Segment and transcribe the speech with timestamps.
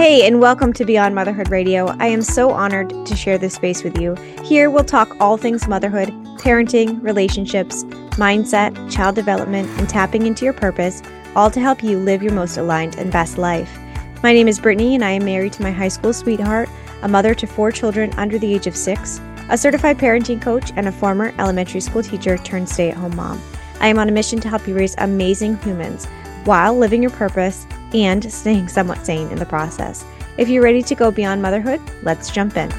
[0.00, 1.88] Hey, and welcome to Beyond Motherhood Radio.
[1.98, 4.14] I am so honored to share this space with you.
[4.42, 7.84] Here, we'll talk all things motherhood, parenting, relationships,
[8.14, 11.02] mindset, child development, and tapping into your purpose,
[11.36, 13.78] all to help you live your most aligned and best life.
[14.22, 16.70] My name is Brittany, and I am married to my high school sweetheart,
[17.02, 19.20] a mother to four children under the age of six,
[19.50, 23.38] a certified parenting coach, and a former elementary school teacher turned stay at home mom.
[23.80, 26.06] I am on a mission to help you raise amazing humans
[26.46, 30.04] while living your purpose and staying somewhat sane in the process.
[30.38, 32.70] If you're ready to go beyond motherhood, let's jump in.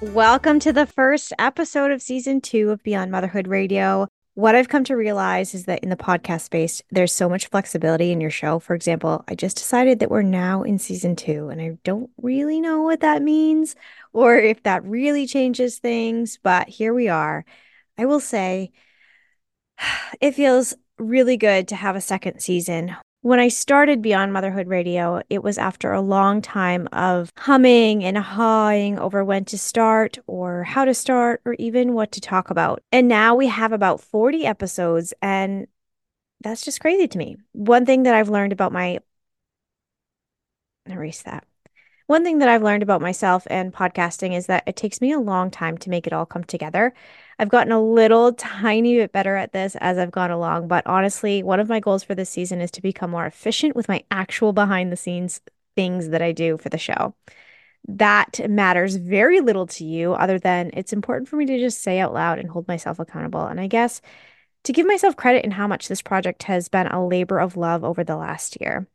[0.00, 4.06] Welcome to the first episode of season two of Beyond Motherhood Radio.
[4.34, 8.12] What I've come to realize is that in the podcast space, there's so much flexibility
[8.12, 8.60] in your show.
[8.60, 12.60] For example, I just decided that we're now in season two, and I don't really
[12.60, 13.74] know what that means
[14.12, 17.44] or if that really changes things, but here we are.
[17.98, 18.70] I will say
[20.20, 22.96] it feels really good to have a second season.
[23.22, 28.16] When I started Beyond Motherhood Radio, it was after a long time of humming and
[28.16, 32.80] hawing over when to start or how to start or even what to talk about.
[32.92, 35.66] And now we have about 40 episodes, and
[36.40, 37.36] that's just crazy to me.
[37.52, 39.00] One thing that I've learned about my
[40.86, 41.44] erase that.
[42.08, 45.20] One thing that I've learned about myself and podcasting is that it takes me a
[45.20, 46.94] long time to make it all come together.
[47.38, 51.42] I've gotten a little tiny bit better at this as I've gone along, but honestly,
[51.42, 54.54] one of my goals for this season is to become more efficient with my actual
[54.54, 55.42] behind the scenes
[55.76, 57.14] things that I do for the show.
[57.88, 62.00] That matters very little to you, other than it's important for me to just say
[62.00, 63.46] out loud and hold myself accountable.
[63.46, 64.00] And I guess
[64.64, 67.84] to give myself credit in how much this project has been a labor of love
[67.84, 68.88] over the last year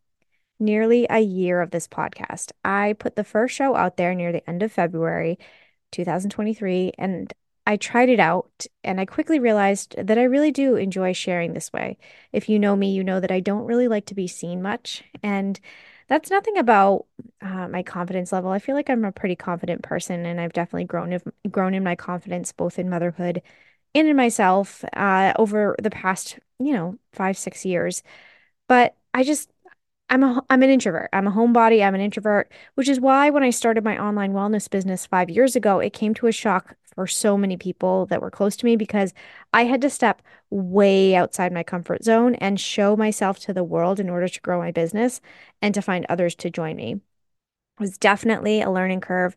[0.59, 2.51] nearly a year of this podcast.
[2.63, 5.37] I put the first show out there near the end of February
[5.91, 7.33] 2023, and
[7.65, 11.71] I tried it out and I quickly realized that I really do enjoy sharing this
[11.71, 11.97] way.
[12.33, 15.03] If you know me, you know that I don't really like to be seen much.
[15.21, 15.59] And
[16.07, 17.05] that's nothing about
[17.41, 18.51] uh, my confidence level.
[18.51, 21.95] I feel like I'm a pretty confident person, and I've definitely grown grown in my
[21.95, 23.41] confidence both in motherhood
[23.95, 28.03] and in myself uh, over the past, you know, five six years.
[28.67, 29.52] But I just
[30.09, 31.09] I'm a I'm an introvert.
[31.13, 31.83] I'm a homebody.
[31.85, 35.55] I'm an introvert, which is why when I started my online wellness business 5 years
[35.55, 38.75] ago, it came to a shock for so many people that were close to me
[38.75, 39.13] because
[39.53, 40.21] I had to step
[40.51, 44.59] way outside my comfort zone and show myself to the world in order to grow
[44.59, 45.19] my business
[45.61, 46.93] and to find others to join me.
[46.93, 47.01] It
[47.79, 49.35] was definitely a learning curve,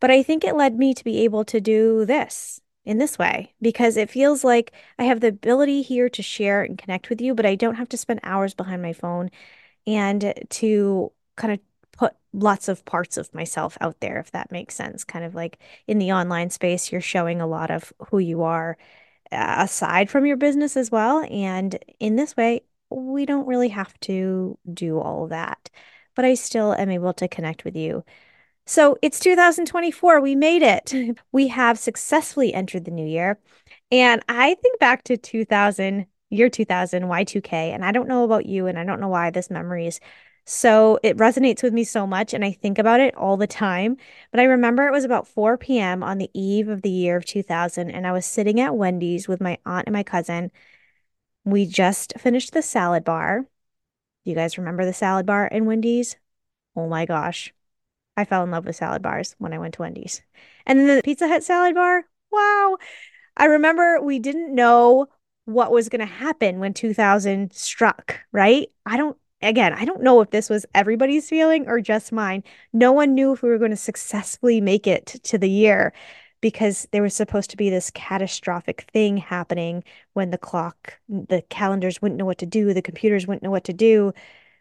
[0.00, 3.54] but I think it led me to be able to do this in this way
[3.62, 7.34] because it feels like I have the ability here to share and connect with you,
[7.34, 9.30] but I don't have to spend hours behind my phone
[9.88, 11.60] and to kind of
[11.92, 15.02] put lots of parts of myself out there, if that makes sense.
[15.02, 18.76] Kind of like in the online space, you're showing a lot of who you are
[19.32, 21.26] uh, aside from your business as well.
[21.30, 25.70] And in this way, we don't really have to do all that,
[26.14, 28.04] but I still am able to connect with you.
[28.66, 30.20] So it's 2024.
[30.20, 30.92] We made it.
[31.32, 33.38] We have successfully entered the new year.
[33.90, 37.72] And I think back to 2000 year 2000, Y2K.
[37.72, 40.00] And I don't know about you, and I don't know why this memory is
[40.50, 42.32] so it resonates with me so much.
[42.32, 43.98] And I think about it all the time.
[44.30, 46.02] But I remember it was about 4 p.m.
[46.02, 47.90] on the eve of the year of 2000.
[47.90, 50.50] And I was sitting at Wendy's with my aunt and my cousin.
[51.44, 53.46] We just finished the salad bar.
[54.24, 56.16] You guys remember the salad bar in Wendy's?
[56.74, 57.52] Oh my gosh.
[58.16, 60.22] I fell in love with salad bars when I went to Wendy's.
[60.64, 62.04] And then the Pizza Hut salad bar.
[62.32, 62.78] Wow.
[63.36, 65.08] I remember we didn't know
[65.48, 68.70] what was going to happen when 2000 struck, right?
[68.84, 72.44] I don't, again, I don't know if this was everybody's feeling or just mine.
[72.74, 75.94] No one knew if we were going to successfully make it to the year
[76.42, 82.02] because there was supposed to be this catastrophic thing happening when the clock, the calendars
[82.02, 84.12] wouldn't know what to do, the computers wouldn't know what to do.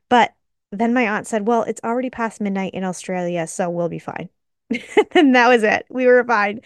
[0.07, 0.33] But
[0.71, 4.29] then my aunt said, Well, it's already past midnight in Australia, so we'll be fine.
[5.11, 5.85] and that was it.
[5.89, 6.61] We were fine.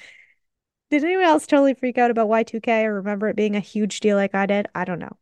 [0.91, 4.17] Did anyone else totally freak out about Y2K or remember it being a huge deal
[4.17, 4.67] like I did?
[4.75, 5.15] I don't know.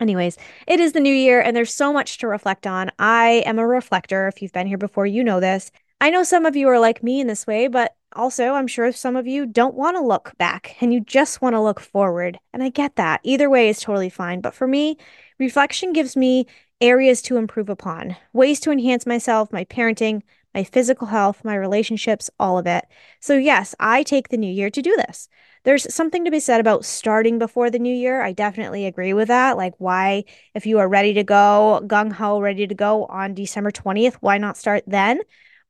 [0.00, 2.90] Anyways, it is the new year and there's so much to reflect on.
[2.98, 4.26] I am a reflector.
[4.26, 5.70] If you've been here before, you know this.
[6.00, 8.90] I know some of you are like me in this way, but also I'm sure
[8.90, 12.38] some of you don't want to look back and you just want to look forward.
[12.54, 13.20] And I get that.
[13.22, 14.40] Either way is totally fine.
[14.40, 14.96] But for me,
[15.38, 16.46] reflection gives me
[16.80, 20.22] areas to improve upon, ways to enhance myself, my parenting,
[20.54, 22.84] my physical health, my relationships, all of it.
[23.20, 25.28] So, yes, I take the new year to do this.
[25.64, 28.22] There's something to be said about starting before the new year.
[28.22, 29.56] I definitely agree with that.
[29.56, 30.24] Like, why,
[30.54, 34.38] if you are ready to go, gung ho, ready to go on December 20th, why
[34.38, 35.20] not start then?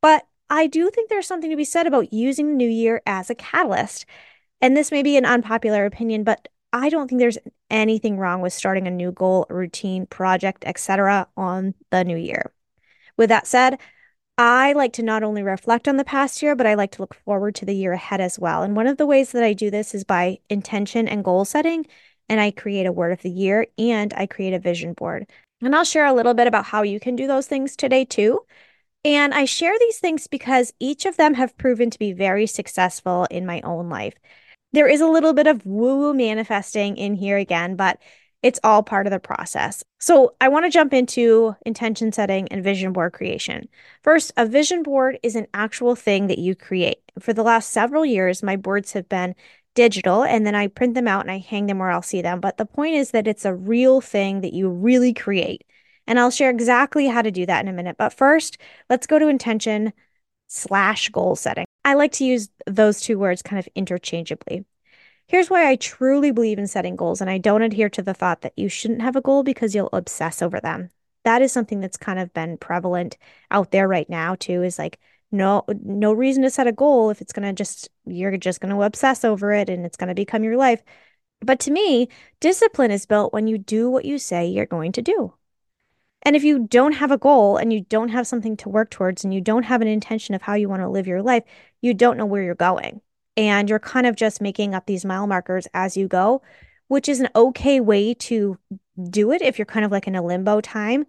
[0.01, 3.31] But I do think there's something to be said about using the new year as
[3.31, 4.07] a catalyst.
[4.61, 7.39] And this may be an unpopular opinion, but I don't think there's
[7.71, 11.27] anything wrong with starting a new goal, routine, project, etc.
[11.37, 12.53] on the new year.
[13.17, 13.79] With that said,
[14.43, 17.13] I like to not only reflect on the past year, but I like to look
[17.13, 18.63] forward to the year ahead as well.
[18.63, 21.87] And one of the ways that I do this is by intention and goal setting.
[22.27, 25.27] And I create a word of the year and I create a vision board.
[25.61, 28.41] And I'll share a little bit about how you can do those things today too.
[29.05, 33.27] And I share these things because each of them have proven to be very successful
[33.31, 34.15] in my own life.
[34.73, 37.99] There is a little bit of woo woo manifesting in here again, but
[38.43, 39.85] it's all part of the process.
[39.99, 43.69] So, I want to jump into intention setting and vision board creation.
[44.03, 47.03] First, a vision board is an actual thing that you create.
[47.19, 49.35] For the last several years, my boards have been
[49.75, 52.41] digital and then I print them out and I hang them where I'll see them.
[52.41, 55.65] But the point is that it's a real thing that you really create.
[56.07, 57.97] And I'll share exactly how to do that in a minute.
[57.97, 58.59] But first,
[58.89, 59.93] let's go to intention
[60.49, 61.67] slash goal setting.
[61.85, 64.65] I like to use those two words kind of interchangeably.
[65.31, 68.41] Here's why I truly believe in setting goals, and I don't adhere to the thought
[68.41, 70.91] that you shouldn't have a goal because you'll obsess over them.
[71.23, 73.17] That is something that's kind of been prevalent
[73.49, 74.99] out there right now, too, is like,
[75.31, 78.75] no no reason to set a goal if it's going to just you're just going
[78.75, 80.83] to obsess over it and it's going to become your life.
[81.41, 82.09] But to me
[82.41, 85.35] discipline is built when you do what you say you're going to do.
[86.23, 89.23] And if you don't have a goal and you don't have something to work towards
[89.25, 91.45] and you don't have an intention of how you want to live your life
[91.81, 93.01] you don't know where you're going
[93.41, 96.43] and you're kind of just making up these mile markers as you go
[96.89, 98.59] which is an okay way to
[99.11, 101.07] do it if you're kind of like in a limbo time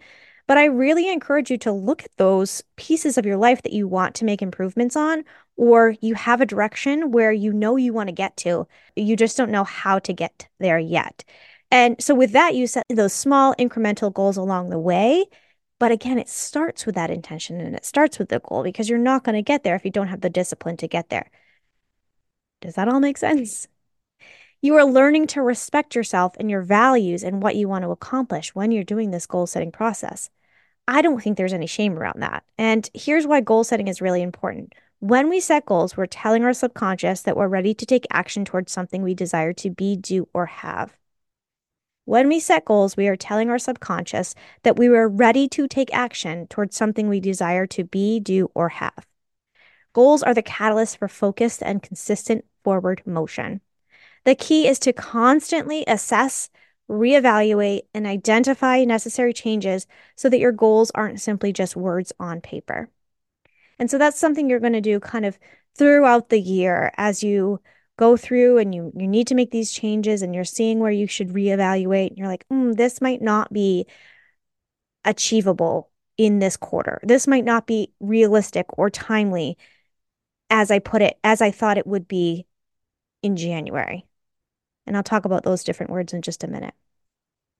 [0.47, 3.87] but I really encourage you to look at those pieces of your life that you
[3.87, 5.23] want to make improvements on,
[5.55, 8.67] or you have a direction where you know you want to get to.
[8.97, 11.23] You just don't know how to get there yet.
[11.71, 15.25] And so, with that, you set those small incremental goals along the way.
[15.79, 18.99] But again, it starts with that intention and it starts with the goal because you're
[18.99, 21.31] not going to get there if you don't have the discipline to get there.
[22.61, 23.67] Does that all make sense?
[24.61, 28.53] You are learning to respect yourself and your values and what you want to accomplish
[28.53, 30.29] when you're doing this goal setting process.
[30.87, 32.43] I don't think there's any shame around that.
[32.59, 34.73] And here's why goal setting is really important.
[34.99, 38.71] When we set goals, we're telling our subconscious that we're ready to take action towards
[38.71, 40.95] something we desire to be, do, or have.
[42.05, 45.91] When we set goals, we are telling our subconscious that we are ready to take
[45.91, 49.07] action towards something we desire to be, do, or have.
[49.93, 53.61] Goals are the catalyst for focused and consistent forward motion.
[54.23, 56.49] The key is to constantly assess
[56.91, 62.89] reevaluate, and identify necessary changes so that your goals aren't simply just words on paper.
[63.79, 65.39] And so that's something you're going to do kind of
[65.77, 67.61] throughout the year as you
[67.97, 71.07] go through and you you need to make these changes and you're seeing where you
[71.07, 73.85] should reevaluate and you're like, mm, this might not be
[75.05, 76.99] achievable in this quarter.
[77.03, 79.57] This might not be realistic or timely
[80.49, 82.45] as I put it, as I thought it would be
[83.21, 84.05] in January.
[84.85, 86.73] And I'll talk about those different words in just a minute.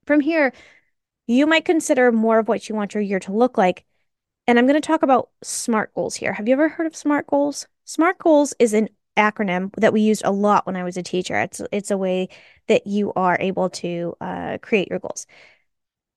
[0.05, 0.53] From here,
[1.27, 3.85] you might consider more of what you want your year to look like.
[4.47, 6.33] And I'm going to talk about SMART goals here.
[6.33, 7.67] Have you ever heard of SMART goals?
[7.85, 11.39] SMART goals is an acronym that we used a lot when I was a teacher.
[11.39, 12.29] It's it's a way
[12.67, 15.27] that you are able to uh, create your goals.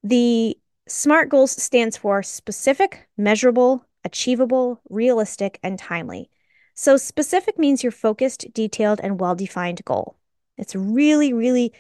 [0.02, 0.56] The
[0.88, 6.30] SMART goals stands for specific, measurable, achievable, realistic, and timely.
[6.74, 10.16] So specific means your focused, detailed, and well-defined goal.
[10.58, 11.72] It's really, really,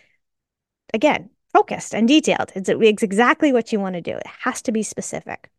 [0.92, 2.52] again, focused and detailed.
[2.54, 4.12] It's, it's exactly what you want to do.
[4.12, 5.50] It has to be specific.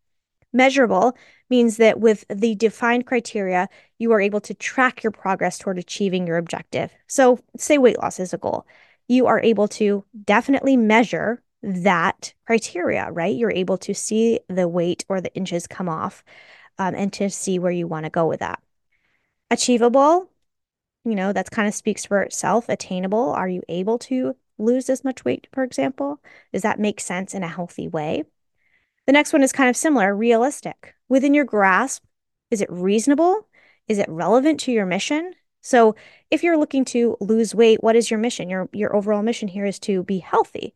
[0.52, 1.16] Measurable
[1.50, 3.68] means that with the defined criteria,
[3.98, 6.90] you are able to track your progress toward achieving your objective.
[7.06, 8.66] So, say weight loss is a goal.
[9.08, 13.36] You are able to definitely measure that criteria, right?
[13.36, 16.24] You're able to see the weight or the inches come off
[16.78, 18.60] um, and to see where you want to go with that.
[19.50, 20.30] Achievable
[21.06, 22.68] you know, that's kind of speaks for itself.
[22.68, 23.30] Attainable.
[23.30, 26.20] Are you able to lose as much weight, for example?
[26.52, 28.24] Does that make sense in a healthy way?
[29.06, 30.94] The next one is kind of similar realistic.
[31.08, 32.02] Within your grasp,
[32.50, 33.46] is it reasonable?
[33.86, 35.32] Is it relevant to your mission?
[35.60, 35.94] So,
[36.30, 38.50] if you're looking to lose weight, what is your mission?
[38.50, 40.74] Your, your overall mission here is to be healthy.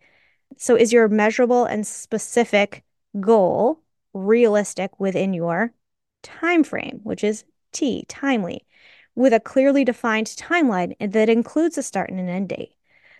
[0.59, 2.85] So, is your measurable and specific
[3.19, 5.73] goal realistic within your
[6.23, 8.65] time frame, which is T, timely?
[9.15, 12.73] with a clearly defined timeline that includes a start and an end date.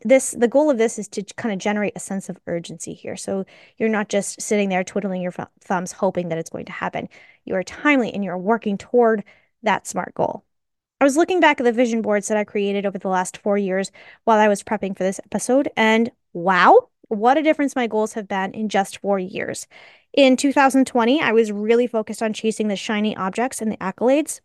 [0.03, 3.17] This the goal of this is to kind of generate a sense of urgency here.
[3.17, 3.45] So
[3.77, 7.09] you're not just sitting there twiddling your thumbs hoping that it's going to happen.
[7.45, 9.25] You are timely and you're working toward
[9.63, 10.45] that smart goal.
[11.03, 13.59] I was looking back at the vision boards that I created over the last 4
[13.59, 13.91] years
[14.25, 18.29] while I was prepping for this episode and wow, what a difference my goals have
[18.29, 19.67] been in just 4 years.
[20.13, 24.41] In 2020, I was really focused on chasing the shiny objects and the accolades.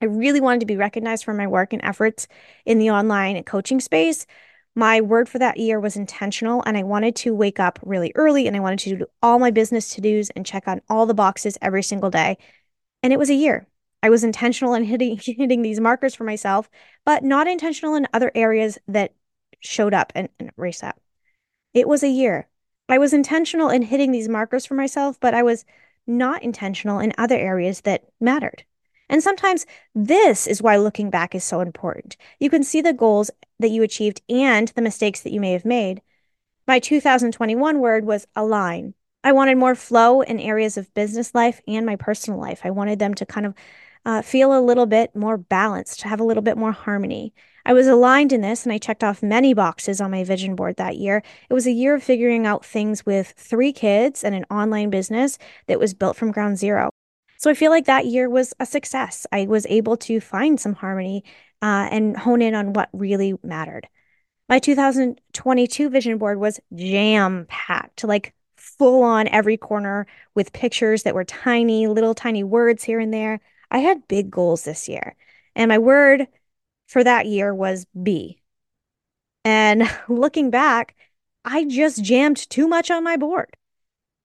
[0.00, 2.26] I really wanted to be recognized for my work and efforts
[2.66, 4.26] in the online coaching space.
[4.74, 8.48] My word for that year was intentional, and I wanted to wake up really early
[8.48, 11.14] and I wanted to do all my business to dos and check on all the
[11.14, 12.38] boxes every single day.
[13.02, 13.68] And it was a year.
[14.02, 16.68] I was intentional in hitting, hitting these markers for myself,
[17.04, 19.14] but not intentional in other areas that
[19.60, 21.00] showed up and, and race up.
[21.74, 22.48] It was a year.
[22.92, 25.64] I was intentional in hitting these markers for myself, but I was
[26.06, 28.64] not intentional in other areas that mattered.
[29.08, 32.18] And sometimes this is why looking back is so important.
[32.38, 33.30] You can see the goals
[33.60, 36.02] that you achieved and the mistakes that you may have made.
[36.66, 38.92] My 2021 word was align.
[39.24, 42.60] I wanted more flow in areas of business life and my personal life.
[42.62, 43.54] I wanted them to kind of
[44.04, 47.32] uh, feel a little bit more balanced, to have a little bit more harmony.
[47.64, 50.76] I was aligned in this and I checked off many boxes on my vision board
[50.76, 51.22] that year.
[51.48, 55.38] It was a year of figuring out things with three kids and an online business
[55.66, 56.90] that was built from ground zero.
[57.38, 59.26] So I feel like that year was a success.
[59.32, 61.24] I was able to find some harmony
[61.60, 63.88] uh, and hone in on what really mattered.
[64.48, 71.14] My 2022 vision board was jam packed, like full on every corner with pictures that
[71.14, 73.40] were tiny, little tiny words here and there.
[73.70, 75.16] I had big goals this year.
[75.54, 76.26] And my word
[76.92, 78.38] for that year was B.
[79.44, 80.94] And looking back,
[81.44, 83.56] I just jammed too much on my board.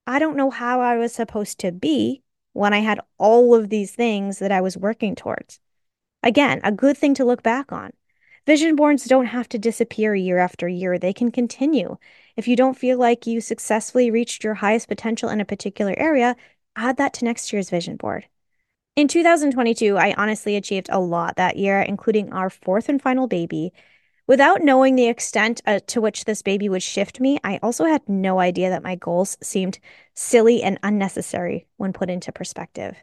[0.05, 3.95] I don't know how I was supposed to be when I had all of these
[3.95, 5.59] things that I was working towards.
[6.23, 7.91] Again, a good thing to look back on.
[8.45, 11.97] Vision boards don't have to disappear year after year, they can continue.
[12.35, 16.35] If you don't feel like you successfully reached your highest potential in a particular area,
[16.75, 18.27] add that to next year's vision board.
[18.97, 23.71] In 2022, I honestly achieved a lot that year, including our fourth and final baby,
[24.27, 28.07] Without knowing the extent uh, to which this baby would shift me, I also had
[28.09, 29.79] no idea that my goals seemed
[30.15, 32.97] silly and unnecessary when put into perspective.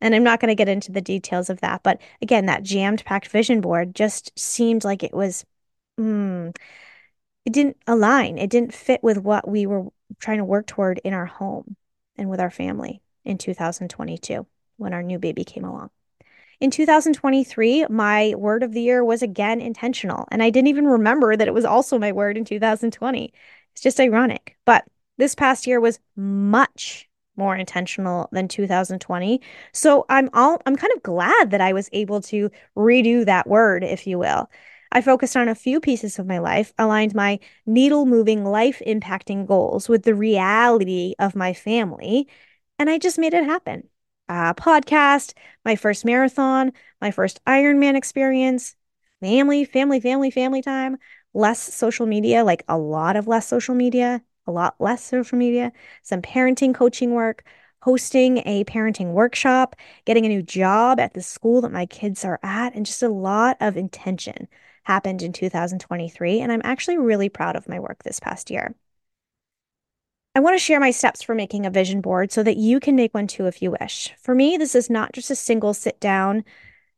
[0.00, 3.04] And I'm not going to get into the details of that, but again, that jammed
[3.04, 5.44] packed vision board just seemed like it was,
[5.98, 6.56] mm,
[7.44, 8.38] it didn't align.
[8.38, 9.88] It didn't fit with what we were
[10.20, 11.76] trying to work toward in our home
[12.16, 14.46] and with our family in 2022
[14.80, 15.90] when our new baby came along.
[16.60, 20.28] In 2023, my word of the year was again intentional.
[20.30, 23.32] And I didn't even remember that it was also my word in 2020.
[23.72, 24.56] It's just ironic.
[24.66, 24.84] But
[25.16, 29.40] this past year was much more intentional than 2020.
[29.72, 33.82] So I'm all I'm kind of glad that I was able to redo that word,
[33.82, 34.50] if you will.
[34.92, 39.46] I focused on a few pieces of my life, aligned my needle moving, life impacting
[39.46, 42.28] goals with the reality of my family,
[42.78, 43.88] and I just made it happen
[44.30, 45.34] uh, podcast,
[45.64, 48.76] my first marathon, my first Ironman experience,
[49.20, 50.98] family, family, family, family time,
[51.34, 55.72] less social media, like a lot of less social media, a lot less social media,
[56.02, 57.44] some parenting coaching work,
[57.82, 62.38] hosting a parenting workshop, getting a new job at the school that my kids are
[62.44, 64.46] at, and just a lot of intention
[64.84, 66.40] happened in 2023.
[66.40, 68.76] And I'm actually really proud of my work this past year.
[70.34, 72.94] I want to share my steps for making a vision board so that you can
[72.94, 74.14] make one too if you wish.
[74.20, 76.44] For me, this is not just a single sit down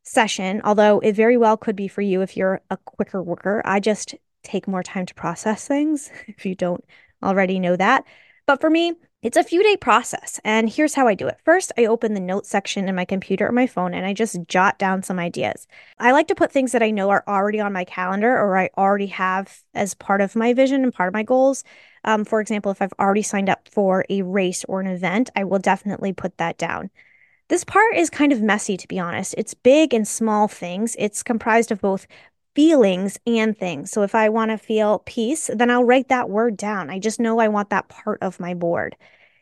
[0.03, 3.61] session, although it very well could be for you if you're a quicker worker.
[3.65, 4.13] I just
[4.43, 6.83] take more time to process things if you don't
[7.23, 8.05] already know that.
[8.45, 8.93] But for me,
[9.23, 10.39] it's a few day process.
[10.43, 11.39] And here's how I do it.
[11.45, 14.37] First, I open the notes section in my computer or my phone and I just
[14.47, 15.65] jot down some ideas.
[15.97, 18.69] I like to put things that I know are already on my calendar or I
[18.77, 21.63] already have as part of my vision and part of my goals.
[22.03, 25.45] Um, for example, if I've already signed up for a race or an event, I
[25.45, 26.89] will definitely put that down.
[27.47, 29.35] This part is kind of messy, to be honest.
[29.37, 30.95] It's big and small things.
[30.99, 32.07] It's comprised of both
[32.55, 33.91] feelings and things.
[33.91, 36.89] So if I want to feel peace, then I'll write that word down.
[36.89, 38.95] I just know I want that part of my board.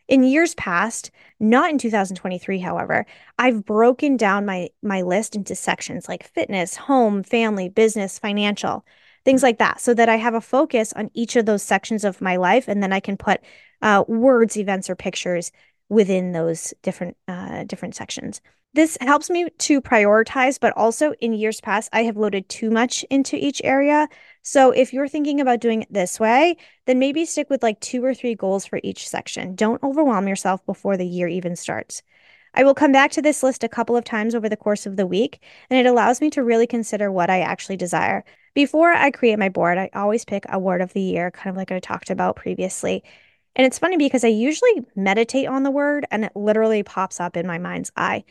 [0.08, 3.06] In years past, not in 2023, however,
[3.38, 8.84] I've broken down my my list into sections like fitness, home, family, business, financial,
[9.24, 12.20] things like that, so that I have a focus on each of those sections of
[12.20, 13.40] my life, and then I can put
[13.80, 15.52] uh, words, events, or pictures
[15.88, 18.40] within those different uh, different sections.
[18.74, 23.04] This helps me to prioritize, but also in years past, I have loaded too much
[23.10, 24.08] into each area.
[24.42, 28.02] So if you're thinking about doing it this way, then maybe stick with like two
[28.02, 29.54] or three goals for each section.
[29.54, 32.02] Don't overwhelm yourself before the year even starts.
[32.54, 34.96] I will come back to this list a couple of times over the course of
[34.96, 38.24] the week, and it allows me to really consider what I actually desire.
[38.54, 41.56] Before I create my board, I always pick a word of the year, kind of
[41.56, 43.02] like I talked about previously.
[43.54, 47.36] And it's funny because I usually meditate on the word and it literally pops up
[47.36, 48.24] in my mind's eye.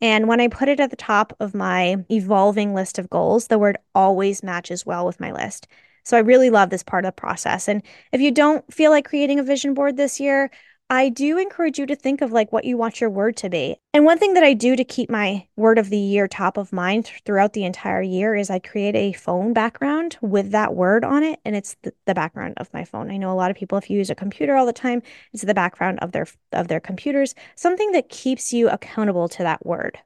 [0.00, 3.58] And when I put it at the top of my evolving list of goals, the
[3.58, 5.66] word always matches well with my list.
[6.04, 7.68] So I really love this part of the process.
[7.68, 10.50] And if you don't feel like creating a vision board this year,
[10.92, 13.76] I do encourage you to think of like what you want your word to be.
[13.94, 16.72] And one thing that I do to keep my word of the year top of
[16.72, 21.22] mind throughout the entire year is I create a phone background with that word on
[21.22, 21.38] it.
[21.44, 23.08] And it's the, background of my phone.
[23.08, 25.00] I know a lot of people, if you use a computer all the time,
[25.32, 29.64] it's the background of their of their computers, something that keeps you accountable to that
[29.64, 29.96] word.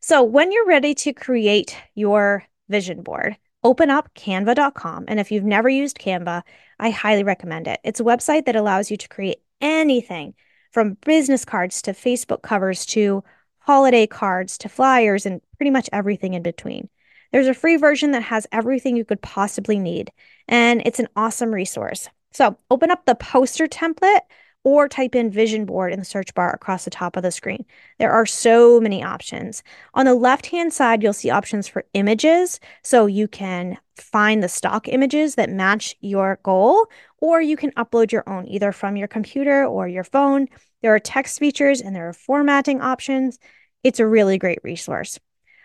[0.00, 5.06] So when you're ready to create your vision board, open up canva.com.
[5.08, 6.42] And if you've never used Canva,
[6.78, 7.80] I highly recommend it.
[7.82, 10.34] It's a website that allows you to create anything
[10.72, 13.24] from business cards to Facebook covers to
[13.58, 16.88] holiday cards to flyers and pretty much everything in between.
[17.32, 20.10] There's a free version that has everything you could possibly need,
[20.48, 22.08] and it's an awesome resource.
[22.32, 24.20] So open up the poster template
[24.62, 27.64] or type in vision board in the search bar across the top of the screen.
[27.98, 29.62] There are so many options.
[29.94, 32.60] On the left hand side, you'll see options for images.
[32.82, 36.86] So you can find the stock images that match your goal,
[37.18, 40.46] or you can upload your own either from your computer or your phone.
[40.82, 43.38] There are text features and there are formatting options.
[43.82, 45.18] It's a really great resource.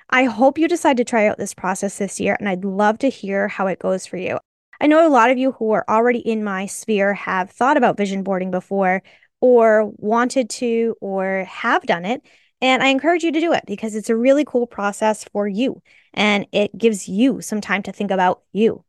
[0.10, 3.10] I hope you decide to try out this process this year, and I'd love to
[3.10, 4.38] hear how it goes for you.
[4.80, 7.98] I know a lot of you who are already in my sphere have thought about
[7.98, 9.02] vision boarding before,
[9.42, 12.22] or wanted to, or have done it.
[12.62, 15.82] And I encourage you to do it because it's a really cool process for you
[16.14, 18.84] and it gives you some time to think about you.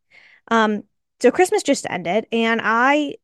[0.49, 0.85] Um,
[1.21, 3.17] so Christmas just ended and I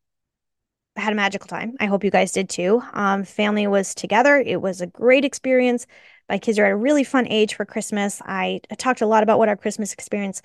[0.97, 1.75] had a magical time.
[1.81, 2.83] I hope you guys did too.
[2.92, 4.37] Um, family was together.
[4.37, 5.87] It was a great experience.
[6.28, 8.21] My kids are at a really fun age for Christmas.
[8.25, 10.42] I, I talked a lot about what our Christmas experience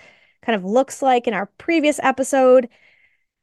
[0.47, 2.69] kind of looks like in our previous episode.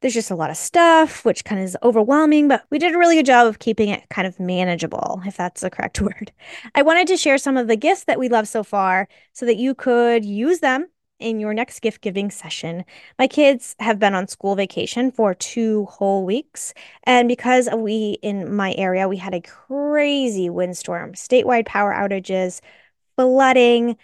[0.01, 2.97] There's just a lot of stuff, which kind of is overwhelming, but we did a
[2.97, 6.31] really good job of keeping it kind of manageable, if that's the correct word.
[6.73, 9.57] I wanted to share some of the gifts that we love so far so that
[9.57, 10.87] you could use them
[11.19, 12.83] in your next gift giving session.
[13.19, 16.73] My kids have been on school vacation for two whole weeks.
[17.03, 22.61] And because we in my area, we had a crazy windstorm, statewide power outages,
[23.15, 23.95] flooding,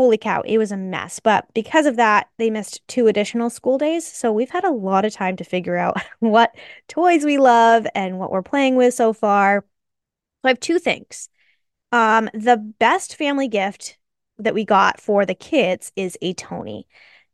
[0.00, 1.20] holy cow, it was a mess.
[1.20, 4.10] But because of that, they missed two additional school days.
[4.10, 6.54] So we've had a lot of time to figure out what
[6.88, 9.60] toys we love and what we're playing with so far.
[9.60, 9.66] So
[10.44, 11.28] I have two things.
[11.92, 13.98] Um, the best family gift
[14.38, 16.86] that we got for the kids is a Tonie.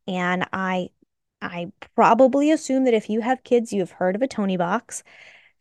[0.09, 0.89] And I
[1.41, 5.05] I probably assume that if you have kids, you have heard of a Toniebox.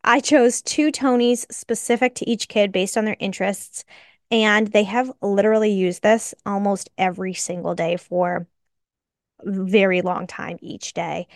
[0.02, 3.84] I chose two Tonies specific to each kid based on their interests.
[4.30, 8.46] And they have literally used this almost every single day for
[9.44, 11.26] very long time each day.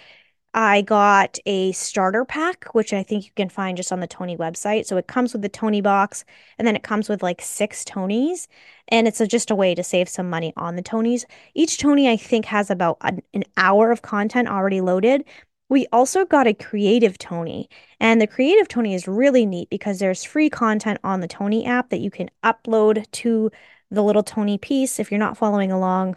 [0.55, 4.37] I got a starter pack, which I think you can find just on the Tonie
[4.37, 4.87] website.
[4.87, 6.25] So it comes with the Toniebox,
[6.59, 8.49] and then it comes with like six Tonies,
[8.89, 11.25] and it's a, just a way to save some money on the Tonies.
[11.55, 15.25] Each Tonie, I think, has about an, an hour of content already loaded,
[15.71, 20.25] we also got a Creative Tonie, and the Creative Tonie is really neat because there's
[20.25, 23.51] free content on the Tonie app that you can upload to
[23.91, 24.99] the little Tonie piece.
[24.99, 26.17] If you're not following along,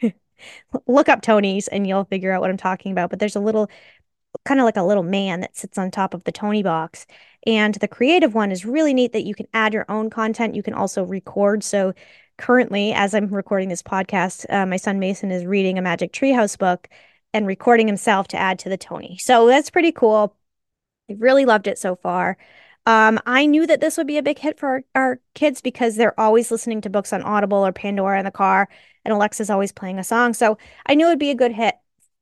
[0.86, 3.10] look up Tonies and you'll figure out what I'm talking about.
[3.10, 3.68] But there's a little
[4.44, 7.06] kind of like a little man that sits on top of the Toniebox.
[7.46, 10.54] And the creative one is really neat that you can add your own content.
[10.54, 11.64] You can also record.
[11.64, 11.94] So
[12.36, 16.56] currently, as I'm recording this podcast, uh, my son Mason is reading a Magic Treehouse
[16.56, 16.88] book
[17.38, 19.16] and recording himself to add to the Tonie.
[19.18, 20.36] So that's pretty cool.
[21.08, 22.36] I really loved it so far.
[22.84, 25.96] Um, I knew that this would be a big hit for our, our, kids because
[25.96, 28.68] they're always listening to books on Audible or Pandora in the car,
[29.04, 30.34] and Alexa's always playing a song.
[30.34, 31.76] So I knew it would be a good hit,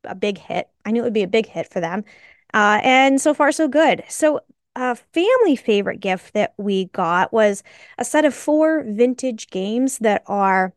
[0.05, 0.69] a big hit.
[0.85, 2.05] I knew it would be a big hit for them.
[2.53, 4.05] Uh, and so far, so good.
[4.09, 4.41] So
[4.75, 7.63] a family favorite gift that we got was
[7.97, 10.75] a set of four vintage games that are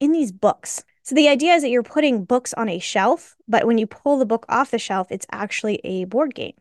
[0.00, 0.84] in these books.
[1.02, 4.18] So the idea is that you're putting books on a shelf, but when you pull
[4.18, 6.54] the book off the shelf, it's actually a board game.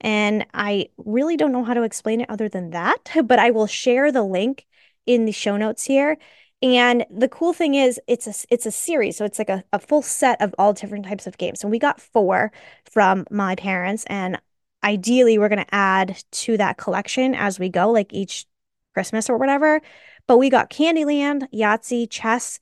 [0.00, 3.66] And I really don't know how to explain it other than that, but I will
[3.66, 4.66] share the link
[5.06, 6.16] in the show notes here.
[6.62, 9.18] And the cool thing is it's a it's a series.
[9.18, 11.62] So it's like a, a full set of all different types of games.
[11.62, 12.52] And we got four
[12.90, 14.04] from my parents.
[14.06, 14.40] And
[14.82, 18.46] ideally we're gonna add to that collection as we go, like each
[18.94, 19.82] Christmas or whatever.
[20.26, 22.60] But we got Candyland, Yahtzee, chess,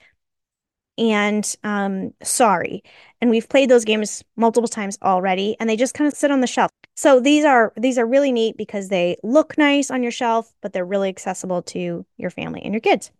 [1.02, 2.82] and um, Sorry.
[3.20, 6.40] And we've played those games multiple times already, and they just kind of sit on
[6.40, 6.70] the shelf.
[6.94, 10.72] So these are these are really neat because they look nice on your shelf, but
[10.72, 13.10] they're really accessible to your family and your kids.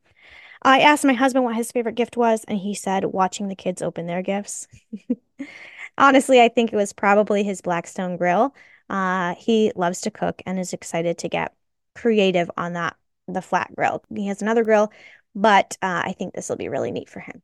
[0.63, 3.83] I asked my husband what his favorite gift was, and he said watching the kids
[3.83, 4.69] open their gifts.
[5.99, 8.55] Honestly, I think it was probably his Blackstone grill.
[8.89, 11.55] Uh, he loves to cook and is excited to get
[11.95, 12.97] creative on that
[13.29, 14.03] the flat grill.
[14.15, 14.93] He has another grill,
[15.35, 17.43] but uh, I think this will be really neat for him.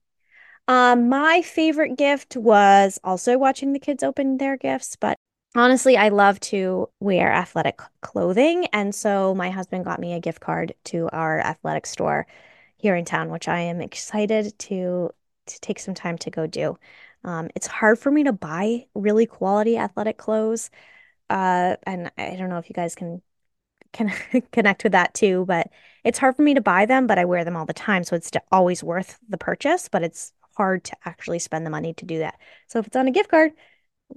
[0.68, 5.16] Um, my favorite gift was also watching the kids open their gifts, but
[5.56, 8.66] honestly, I love to wear athletic clothing.
[8.66, 12.26] And so my husband got me a gift card to our athletic store
[12.76, 15.10] here in town, which I am excited to
[15.46, 16.78] to take some time to go do.
[17.24, 20.70] Um, it's hard for me to buy really quality athletic clothes.
[21.30, 23.22] Uh, and I don't know if you guys can
[23.92, 24.12] can
[24.52, 25.68] connect with that too, but
[26.04, 28.16] it's hard for me to buy them, but I wear them all the time, so
[28.16, 32.18] it's always worth the purchase, but it's hard to actually spend the money to do
[32.18, 32.38] that.
[32.66, 33.52] So if it's on a gift card,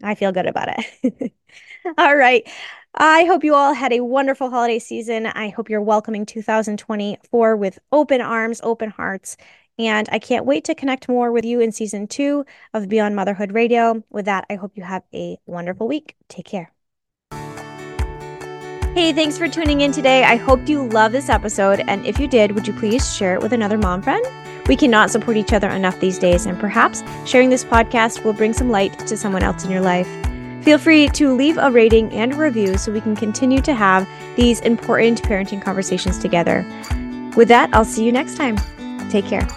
[0.04, 0.70] I feel good about
[1.04, 1.34] it.
[1.98, 2.48] all right.
[2.96, 5.28] I hope you all had a wonderful holiday season.
[5.28, 9.38] I hope you're welcoming 2024 with open arms, open hearts.
[9.80, 13.54] And I can't wait to connect more with you in season two of Beyond Motherhood
[13.54, 14.04] Radio.
[14.10, 16.16] With that, I hope you have a wonderful week.
[16.28, 16.72] Take care.
[18.94, 20.26] Hey, thanks for tuning in today.
[20.26, 21.82] I hope you love this episode.
[21.88, 24.26] And if you did, would you please share it with another mom friend?
[24.68, 28.52] We cannot support each other enough these days, and perhaps sharing this podcast will bring
[28.52, 30.10] some light to someone else in your life.
[30.66, 34.06] Feel free to leave a rating and a review so we can continue to have
[34.36, 36.66] these important parenting conversations together.
[37.38, 38.58] With that, I'll see you next time.
[39.10, 39.48] Take care.